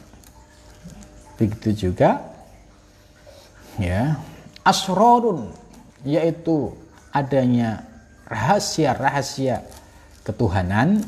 [1.36, 2.24] begitu juga
[3.76, 4.16] ya
[4.64, 5.52] asrorun
[6.00, 6.72] yaitu
[7.12, 7.84] adanya
[8.24, 9.68] rahasia-rahasia
[10.24, 11.04] ketuhanan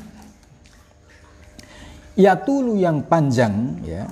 [2.17, 4.09] yatulu yang panjang ya.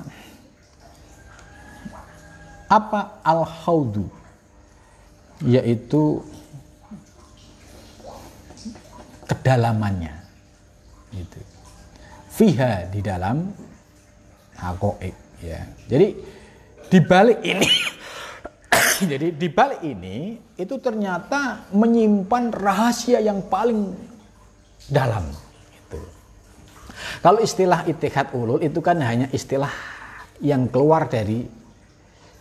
[2.69, 4.07] Apa al haudu
[5.45, 6.21] yaitu
[9.25, 10.15] kedalamannya.
[11.13, 11.41] Itu.
[12.35, 13.51] Fiha di dalam
[14.59, 15.61] hakoik ya.
[15.87, 16.09] Jadi
[16.91, 17.69] di balik ini
[19.11, 23.95] jadi di balik ini itu ternyata menyimpan rahasia yang paling
[24.91, 25.44] dalam
[27.25, 29.71] kalau istilah itihad ulul itu kan hanya istilah
[30.43, 31.47] yang keluar dari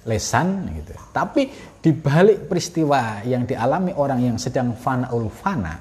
[0.04, 1.48] lesan gitu tapi
[1.80, 5.80] di balik peristiwa yang dialami orang yang sedang fana ul fana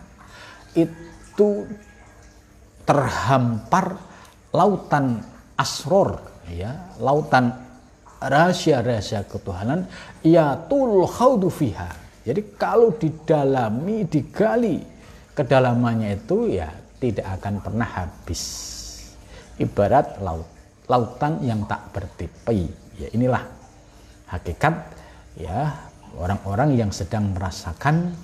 [0.79, 1.66] itu
[2.87, 3.99] terhampar
[4.55, 5.18] lautan
[5.59, 7.62] asror ya lautan
[8.23, 9.90] rahasia-rahasia ketuhanan
[10.23, 11.90] ya khaudu fiha.
[12.23, 14.79] Jadi kalau didalami, digali
[15.35, 16.71] kedalamannya itu ya
[17.03, 18.43] tidak akan pernah habis.
[19.59, 20.47] Ibarat laut,
[20.87, 22.71] lautan yang tak bertepi.
[23.03, 23.43] Ya inilah
[24.31, 24.75] hakikat
[25.37, 25.75] ya
[26.17, 28.17] orang-orang yang sedang merasakan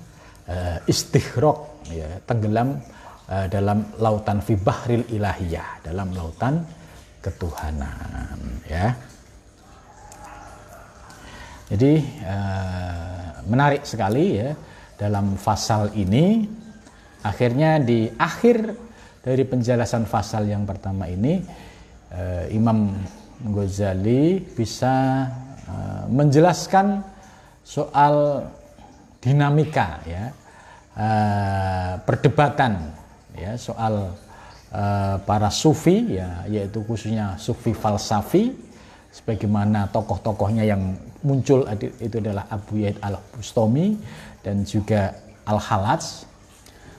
[0.48, 2.80] uh, istighraq ya tenggelam
[3.28, 6.64] uh, dalam lautan fi bahril ilahiyah dalam lautan
[7.20, 8.92] ketuhanan ya
[11.68, 11.92] jadi
[12.24, 14.50] uh, menarik sekali ya
[14.96, 16.48] dalam fasal ini
[17.22, 18.74] akhirnya di akhir
[19.22, 21.42] dari penjelasan fasal yang pertama ini
[22.14, 22.94] uh, Imam
[23.42, 25.26] Ghazali bisa
[25.68, 27.02] uh, menjelaskan
[27.66, 28.46] soal
[29.18, 30.24] dinamika ya
[30.96, 32.94] uh, perdebatan
[33.36, 34.14] ya soal
[34.72, 38.54] uh, para sufi ya yaitu khususnya sufi falsafi
[39.12, 40.94] sebagaimana tokoh-tokohnya yang
[41.26, 41.66] muncul
[41.98, 43.98] itu adalah Abu Yaid al-Bustami
[44.46, 46.28] dan juga Al-Halaj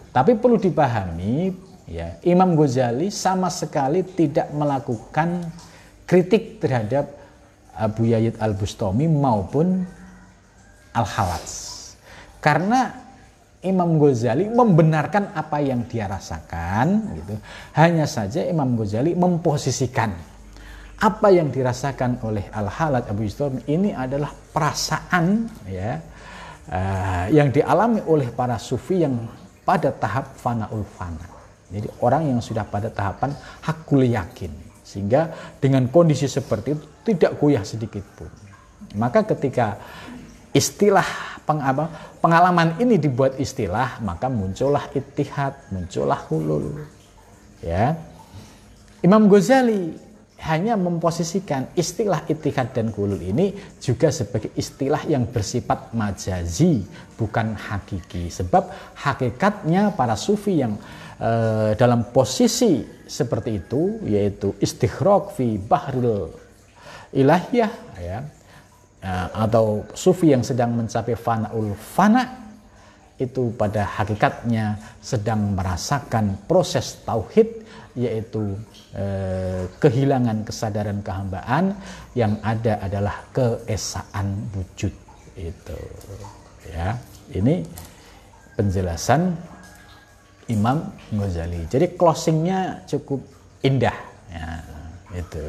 [0.10, 1.54] tapi perlu dipahami
[1.90, 5.50] ya Imam Ghazali sama sekali tidak melakukan
[6.10, 7.10] kritik terhadap
[7.80, 9.86] Abu Yaid al-Bustami maupun
[10.92, 11.48] al-halaj.
[12.44, 13.08] Karena
[13.60, 17.36] Imam Ghazali membenarkan apa yang dia rasakan gitu.
[17.76, 20.16] Hanya saja Imam Ghazali memposisikan
[21.00, 25.96] apa yang dirasakan oleh Al-Halad Abu Yusuf ini adalah perasaan ya
[26.68, 29.16] uh, yang dialami oleh para sufi yang
[29.70, 31.30] pada tahap fanaul fana.
[31.70, 33.30] Jadi orang yang sudah pada tahapan
[33.62, 34.50] hakul yakin
[34.82, 35.30] sehingga
[35.62, 38.34] dengan kondisi seperti itu tidak goyah sedikit pun.
[38.98, 39.78] Maka ketika
[40.50, 41.06] istilah
[42.18, 46.90] pengalaman ini dibuat istilah maka muncullah itihad muncullah hulul
[47.62, 47.94] ya
[49.06, 49.94] Imam Ghazali
[50.40, 53.52] hanya memposisikan istilah itihad dan hulul ini
[53.84, 56.84] juga sebagai istilah yang bersifat majazi
[57.20, 58.32] bukan hakiki.
[58.32, 60.80] Sebab hakikatnya para sufi yang
[61.20, 66.32] uh, dalam posisi seperti itu yaitu istighraq fi bahril
[67.12, 68.20] ilahiyah ya
[69.00, 72.49] Ya, atau sufi yang sedang mencapai fanaul fana
[73.20, 77.68] itu pada hakikatnya sedang merasakan proses tauhid
[78.00, 78.56] yaitu
[78.96, 81.76] eh, kehilangan kesadaran kehambaan
[82.16, 84.94] yang ada adalah keesaan wujud
[85.36, 85.80] itu.
[86.72, 86.96] Ya
[87.36, 87.68] ini
[88.56, 89.36] penjelasan
[90.48, 91.68] Imam Ghazali.
[91.68, 93.20] Jadi closingnya cukup
[93.68, 93.96] indah
[94.32, 94.48] ya
[95.12, 95.44] itu.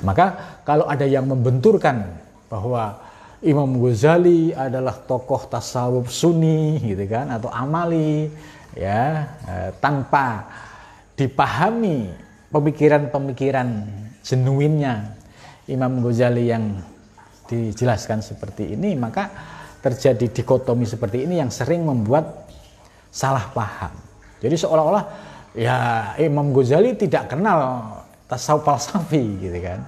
[0.00, 2.08] Maka kalau ada yang membenturkan
[2.48, 3.03] bahwa
[3.44, 8.32] Imam Ghazali adalah tokoh tasawuf sunni gitu kan atau amali
[8.72, 10.48] ya eh, tanpa
[11.12, 12.08] dipahami
[12.48, 13.68] pemikiran-pemikiran
[14.24, 15.12] genuinnya
[15.68, 16.80] Imam Ghazali yang
[17.44, 19.28] dijelaskan seperti ini maka
[19.84, 22.48] terjadi dikotomi seperti ini yang sering membuat
[23.12, 23.92] salah paham.
[24.40, 25.04] Jadi seolah-olah
[25.52, 25.76] ya
[26.16, 27.84] Imam Ghazali tidak kenal
[28.24, 29.84] tasawuf falsafi gitu kan.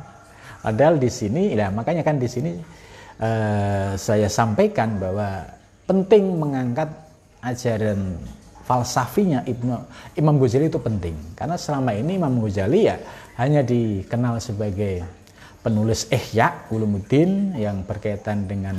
[0.61, 2.59] Padahal di sini, ya makanya kan di sini
[3.21, 5.45] uh, saya sampaikan bahwa
[5.87, 6.91] penting mengangkat
[7.41, 8.19] ajaran
[8.67, 9.75] falsafinya Ibnu
[10.19, 11.15] Imam Ghazali itu penting.
[11.39, 12.99] Karena selama ini Imam Ghazali ya
[13.39, 15.07] hanya dikenal sebagai
[15.63, 18.75] penulis Ihya Ulumuddin yang berkaitan dengan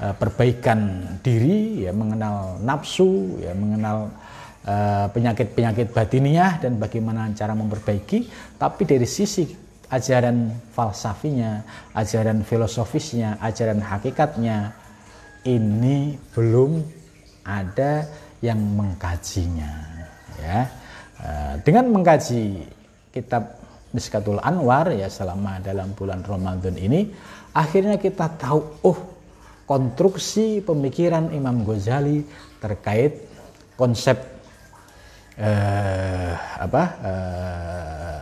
[0.00, 4.12] uh, perbaikan diri ya mengenal nafsu ya mengenal
[4.68, 8.28] eh, penyakit-penyakit uh, batiniah dan bagaimana cara memperbaiki.
[8.60, 11.64] Tapi dari sisi ajaran falsafinya,
[11.96, 14.76] ajaran filosofisnya, ajaran hakikatnya
[15.48, 16.84] ini belum
[17.44, 18.04] ada
[18.44, 19.72] yang mengkajinya
[20.38, 20.60] ya.
[21.18, 22.62] Eh, dengan mengkaji
[23.10, 23.58] kitab
[23.90, 27.08] Miskatul Anwar ya selama dalam bulan Ramadan ini
[27.56, 28.98] akhirnya kita tahu oh
[29.64, 32.22] konstruksi pemikiran Imam Ghazali
[32.60, 33.18] terkait
[33.74, 34.20] konsep
[35.40, 38.20] eh, apa eh,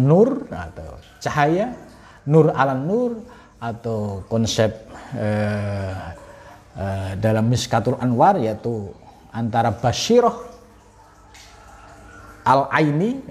[0.00, 1.78] nur atau cahaya,
[2.26, 3.22] nur ala nur
[3.62, 4.74] atau konsep
[5.14, 5.94] eh,
[6.74, 8.90] eh, dalam Miskatul Anwar yaitu
[9.30, 10.50] antara basyiroh
[12.42, 13.22] al-aini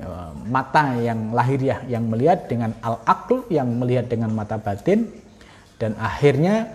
[0.47, 5.11] mata yang lahiriah yang melihat dengan al-aql yang melihat dengan mata batin.
[5.75, 6.69] Dan akhirnya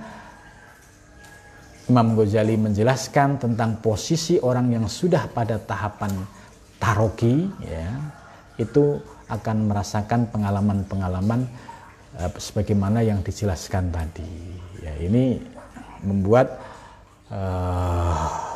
[1.87, 6.11] Imam Ghazali menjelaskan tentang posisi orang yang sudah pada tahapan
[6.83, 7.95] taroki ya
[8.59, 11.47] itu akan merasakan pengalaman-pengalaman
[12.18, 14.31] uh, sebagaimana yang dijelaskan tadi.
[14.83, 15.43] Ya, ini
[16.07, 16.62] membuat
[17.33, 18.55] uh,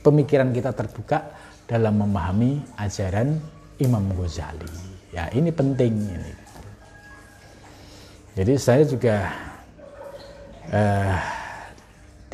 [0.00, 1.32] pemikiran kita terbuka
[1.68, 3.40] dalam memahami ajaran
[3.80, 4.72] Imam Ghazali.
[5.12, 6.32] Ya, ini penting ini.
[8.34, 9.30] Jadi saya juga
[10.74, 11.16] uh,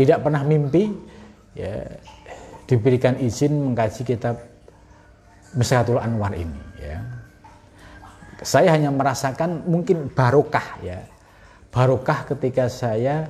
[0.00, 0.88] tidak pernah mimpi
[1.52, 1.84] ya
[2.64, 4.40] diberikan izin mengkaji kitab
[5.52, 7.19] Miskatul Anwar ini ya.
[8.40, 11.04] Saya hanya merasakan mungkin barokah ya.
[11.70, 13.28] Barokah ketika saya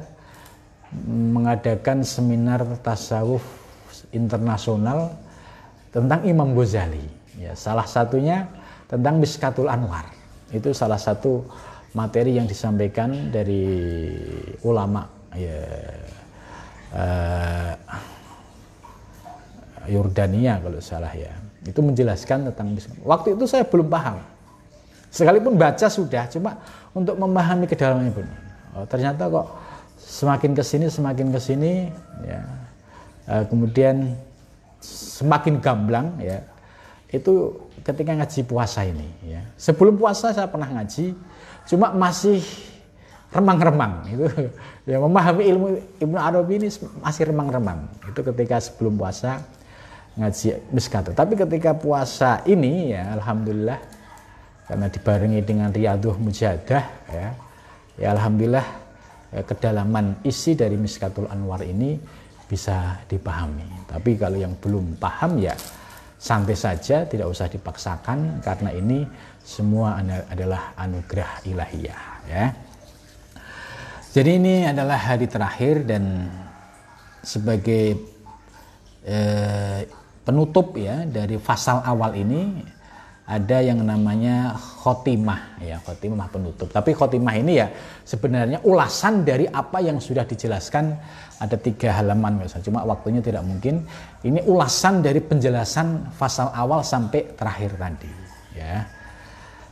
[1.07, 3.43] mengadakan seminar tasawuf
[4.15, 5.15] internasional
[5.91, 7.05] tentang Imam Ghazali.
[7.39, 8.47] Ya, salah satunya
[8.87, 10.07] tentang Miskatul Anwar.
[10.51, 11.47] Itu salah satu
[11.95, 13.67] materi yang disampaikan dari
[14.63, 15.63] ulama ya,
[16.95, 17.75] uh,
[19.91, 21.35] Yordania kalau salah ya
[21.67, 22.73] itu menjelaskan tentang
[23.05, 24.17] waktu itu saya belum paham
[25.11, 26.57] sekalipun baca sudah cuma
[26.95, 28.27] untuk memahami kedalamannya pun.
[28.79, 29.47] Oh, ternyata kok
[29.99, 31.73] semakin ke sini semakin ke sini
[32.23, 32.41] ya.
[33.31, 34.15] Uh, kemudian
[34.83, 36.39] semakin gamblang ya.
[37.11, 39.43] Itu ketika ngaji puasa ini ya.
[39.59, 41.15] Sebelum puasa saya pernah ngaji
[41.67, 42.43] cuma masih
[43.31, 44.27] remang-remang itu
[44.91, 45.67] ya memahami ilmu
[46.03, 46.69] Ibnu Arabi ini
[47.03, 47.91] masih remang-remang.
[48.07, 49.43] Itu ketika sebelum puasa
[50.19, 53.79] ngaji miskatul tapi ketika puasa ini ya alhamdulillah
[54.71, 57.29] karena dibarengi dengan riaduh mujadah ya
[57.99, 58.66] ya alhamdulillah
[59.35, 61.99] ya, kedalaman isi dari miskatul anwar ini
[62.47, 65.59] bisa dipahami tapi kalau yang belum paham ya
[66.21, 69.09] santai saja tidak usah dipaksakan karena ini
[69.41, 69.97] semua
[70.29, 72.45] adalah anugerah ilahiyah ya.
[74.11, 76.29] Jadi ini adalah hari terakhir dan
[77.25, 77.97] sebagai
[79.07, 79.81] eh,
[80.27, 82.61] penutup ya dari fasal awal ini
[83.31, 85.62] ada yang namanya khotimah.
[85.62, 86.66] Ya khotimah penutup.
[86.66, 87.70] Tapi khotimah ini ya
[88.03, 90.99] sebenarnya ulasan dari apa yang sudah dijelaskan
[91.39, 93.87] ada tiga halaman misalnya cuma waktunya tidak mungkin.
[94.26, 98.11] Ini ulasan dari penjelasan fasal awal sampai terakhir tadi.
[98.59, 98.83] Ya.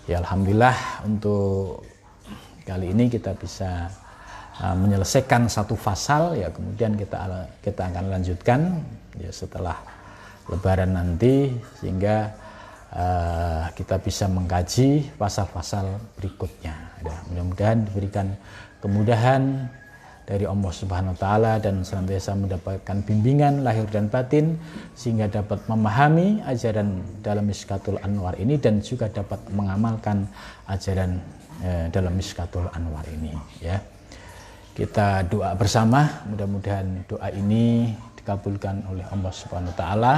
[0.06, 1.82] Ya alhamdulillah untuk
[2.62, 3.90] kali ini kita bisa
[4.62, 6.38] uh, menyelesaikan satu fasal.
[6.38, 7.26] Ya kemudian kita
[7.58, 8.86] kita akan lanjutkan
[9.18, 9.82] ya setelah
[10.46, 11.52] lebaran nanti
[11.82, 12.46] sehingga
[12.94, 16.74] uh, kita bisa mengkaji pasal-pasal berikutnya.
[17.04, 18.26] Ya, mudah-mudahan diberikan
[18.80, 19.68] kemudahan
[20.28, 24.60] dari Allah Subhanahu wa taala dan senantiasa mendapatkan bimbingan lahir dan batin
[24.92, 30.28] sehingga dapat memahami ajaran dalam Miskatul Anwar ini dan juga dapat mengamalkan
[30.68, 31.16] ajaran
[31.64, 33.32] eh, dalam Miskatul Anwar ini
[33.64, 33.80] ya.
[34.76, 36.22] Kita doa bersama.
[36.28, 40.14] Mudah-mudahan doa ini dikabulkan oleh Allah Subhanahu wa taala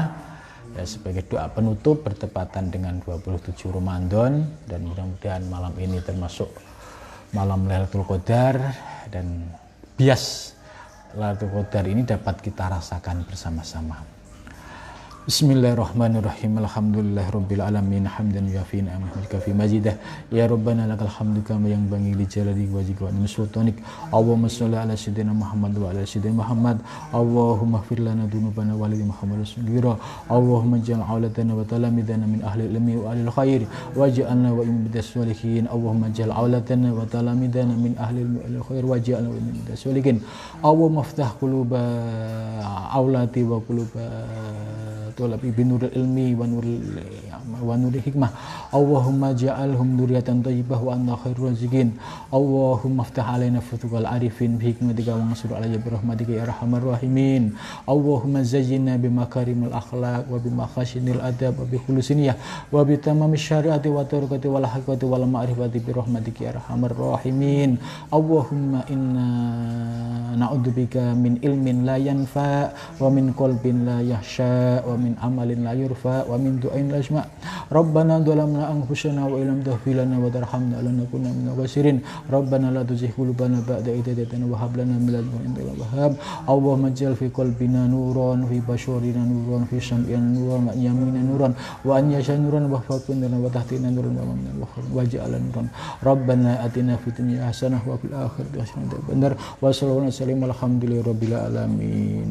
[0.77, 6.51] ya, sebagai doa penutup bertepatan dengan 27 Ramadan dan mudah-mudahan malam ini termasuk
[7.35, 8.59] malam Lailatul Qadar
[9.11, 9.51] dan
[9.95, 10.55] bias
[11.14, 14.20] Lailatul Qadar ini dapat kita rasakan bersama-sama.
[15.29, 16.64] Bismillahirrahmanirrahim.
[16.64, 18.09] Alhamdulillahirabbil alamin.
[18.09, 19.93] Hamdan yuafi ni'amatika fi majidah.
[20.33, 23.77] Ya Rabbana lakal hamdu kama yang bangi li jalali wajhika wa sultanik.
[24.16, 26.81] Allahumma shalli ala sayyidina Muhammad wa ala sayyidina Muhammad.
[27.12, 30.01] Allahumma ighfir lana dhunubana wa li Muhammad rasulira.
[30.25, 33.61] Allahumma ja'al aulatana wa talamidana min ahli ilmi wa ahli khair
[33.93, 35.68] waj'alna wa immidas salihin.
[35.68, 40.25] Allahumma ja'al aulatana wa talamidana min ahli ilmi wa ahli khair waj'alna wa immidas salihin.
[40.64, 41.77] Allahumma iftah quluba
[42.97, 44.01] aulati wa quluba
[45.14, 47.00] tulabi binuril ilmi wa nuril
[47.61, 48.30] wa hikmah.
[48.70, 51.94] Allahumma ja'alhum duriyatan thayyibah wa anta khairur raziqin.
[52.30, 57.54] Allahumma aftah alaina futuqal arifin bi hikmatika wa ansur alayya bi rahmatika ya arhamar rahimin.
[57.86, 62.36] Allahumma zayyinna bi makarimil akhlaq wa bi makhasinil adab wa bi khulusiniyah
[62.70, 65.90] wa bi tamami syariati wa turqati wal haqqati wal ma'rifati bi
[75.01, 77.24] min amalin la yurfa wa min du'ain la yasma.
[77.72, 82.05] Rabbana dhalamna anfusana wa illam taghfir lana wa tarhamna lanakunanna minal khasirin.
[82.28, 86.12] Rabbana la tuzigh qulubana ba'da idh hadaytana wa hab lana min ladunka wahhab.
[86.44, 91.53] Allahumma ij'al fi qalbina nuran fi bashurina nuran fi sam'ina nuran wa yamina nuran
[91.86, 95.72] wa an yasha nuran wa fawqina wa tahtina nuran wa min wa ja'ala nuran.
[96.05, 99.30] Rabbana atina fid dunya hasanah wa fil akhirati hasanah wa
[99.61, 102.28] wa sallallahu alaihi wa alhamdulillahi rabbil alamin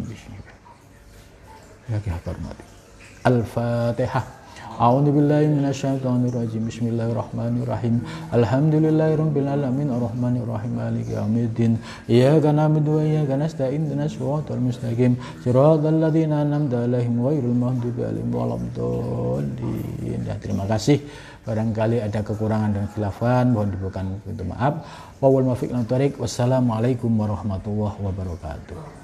[3.26, 4.40] Al-Fatihah
[4.80, 6.64] A'udzu billahi minasyaitonir rajim.
[6.72, 8.00] Bismillahirrahmanirrahim.
[8.32, 11.76] Alhamdulillahirabbil alamin arrahmanir rahim maliki yaumiddin.
[12.08, 15.20] Iyyaka na'budu wa iyyaka nasta'in ihdinas siratal mustaqim.
[15.44, 20.24] Shiratal ladzina an'amta 'alaihim ghairil maghdubi 'alaihim waladdallin.
[20.24, 21.04] Ya, terima kasih.
[21.44, 24.80] Barangkali ada kekurangan dan khilafan, mohon dibukakan pintu maaf.
[25.20, 25.76] Wawal muwaffiq
[26.16, 28.99] Wassalamualaikum warahmatullahi wabarakatuh.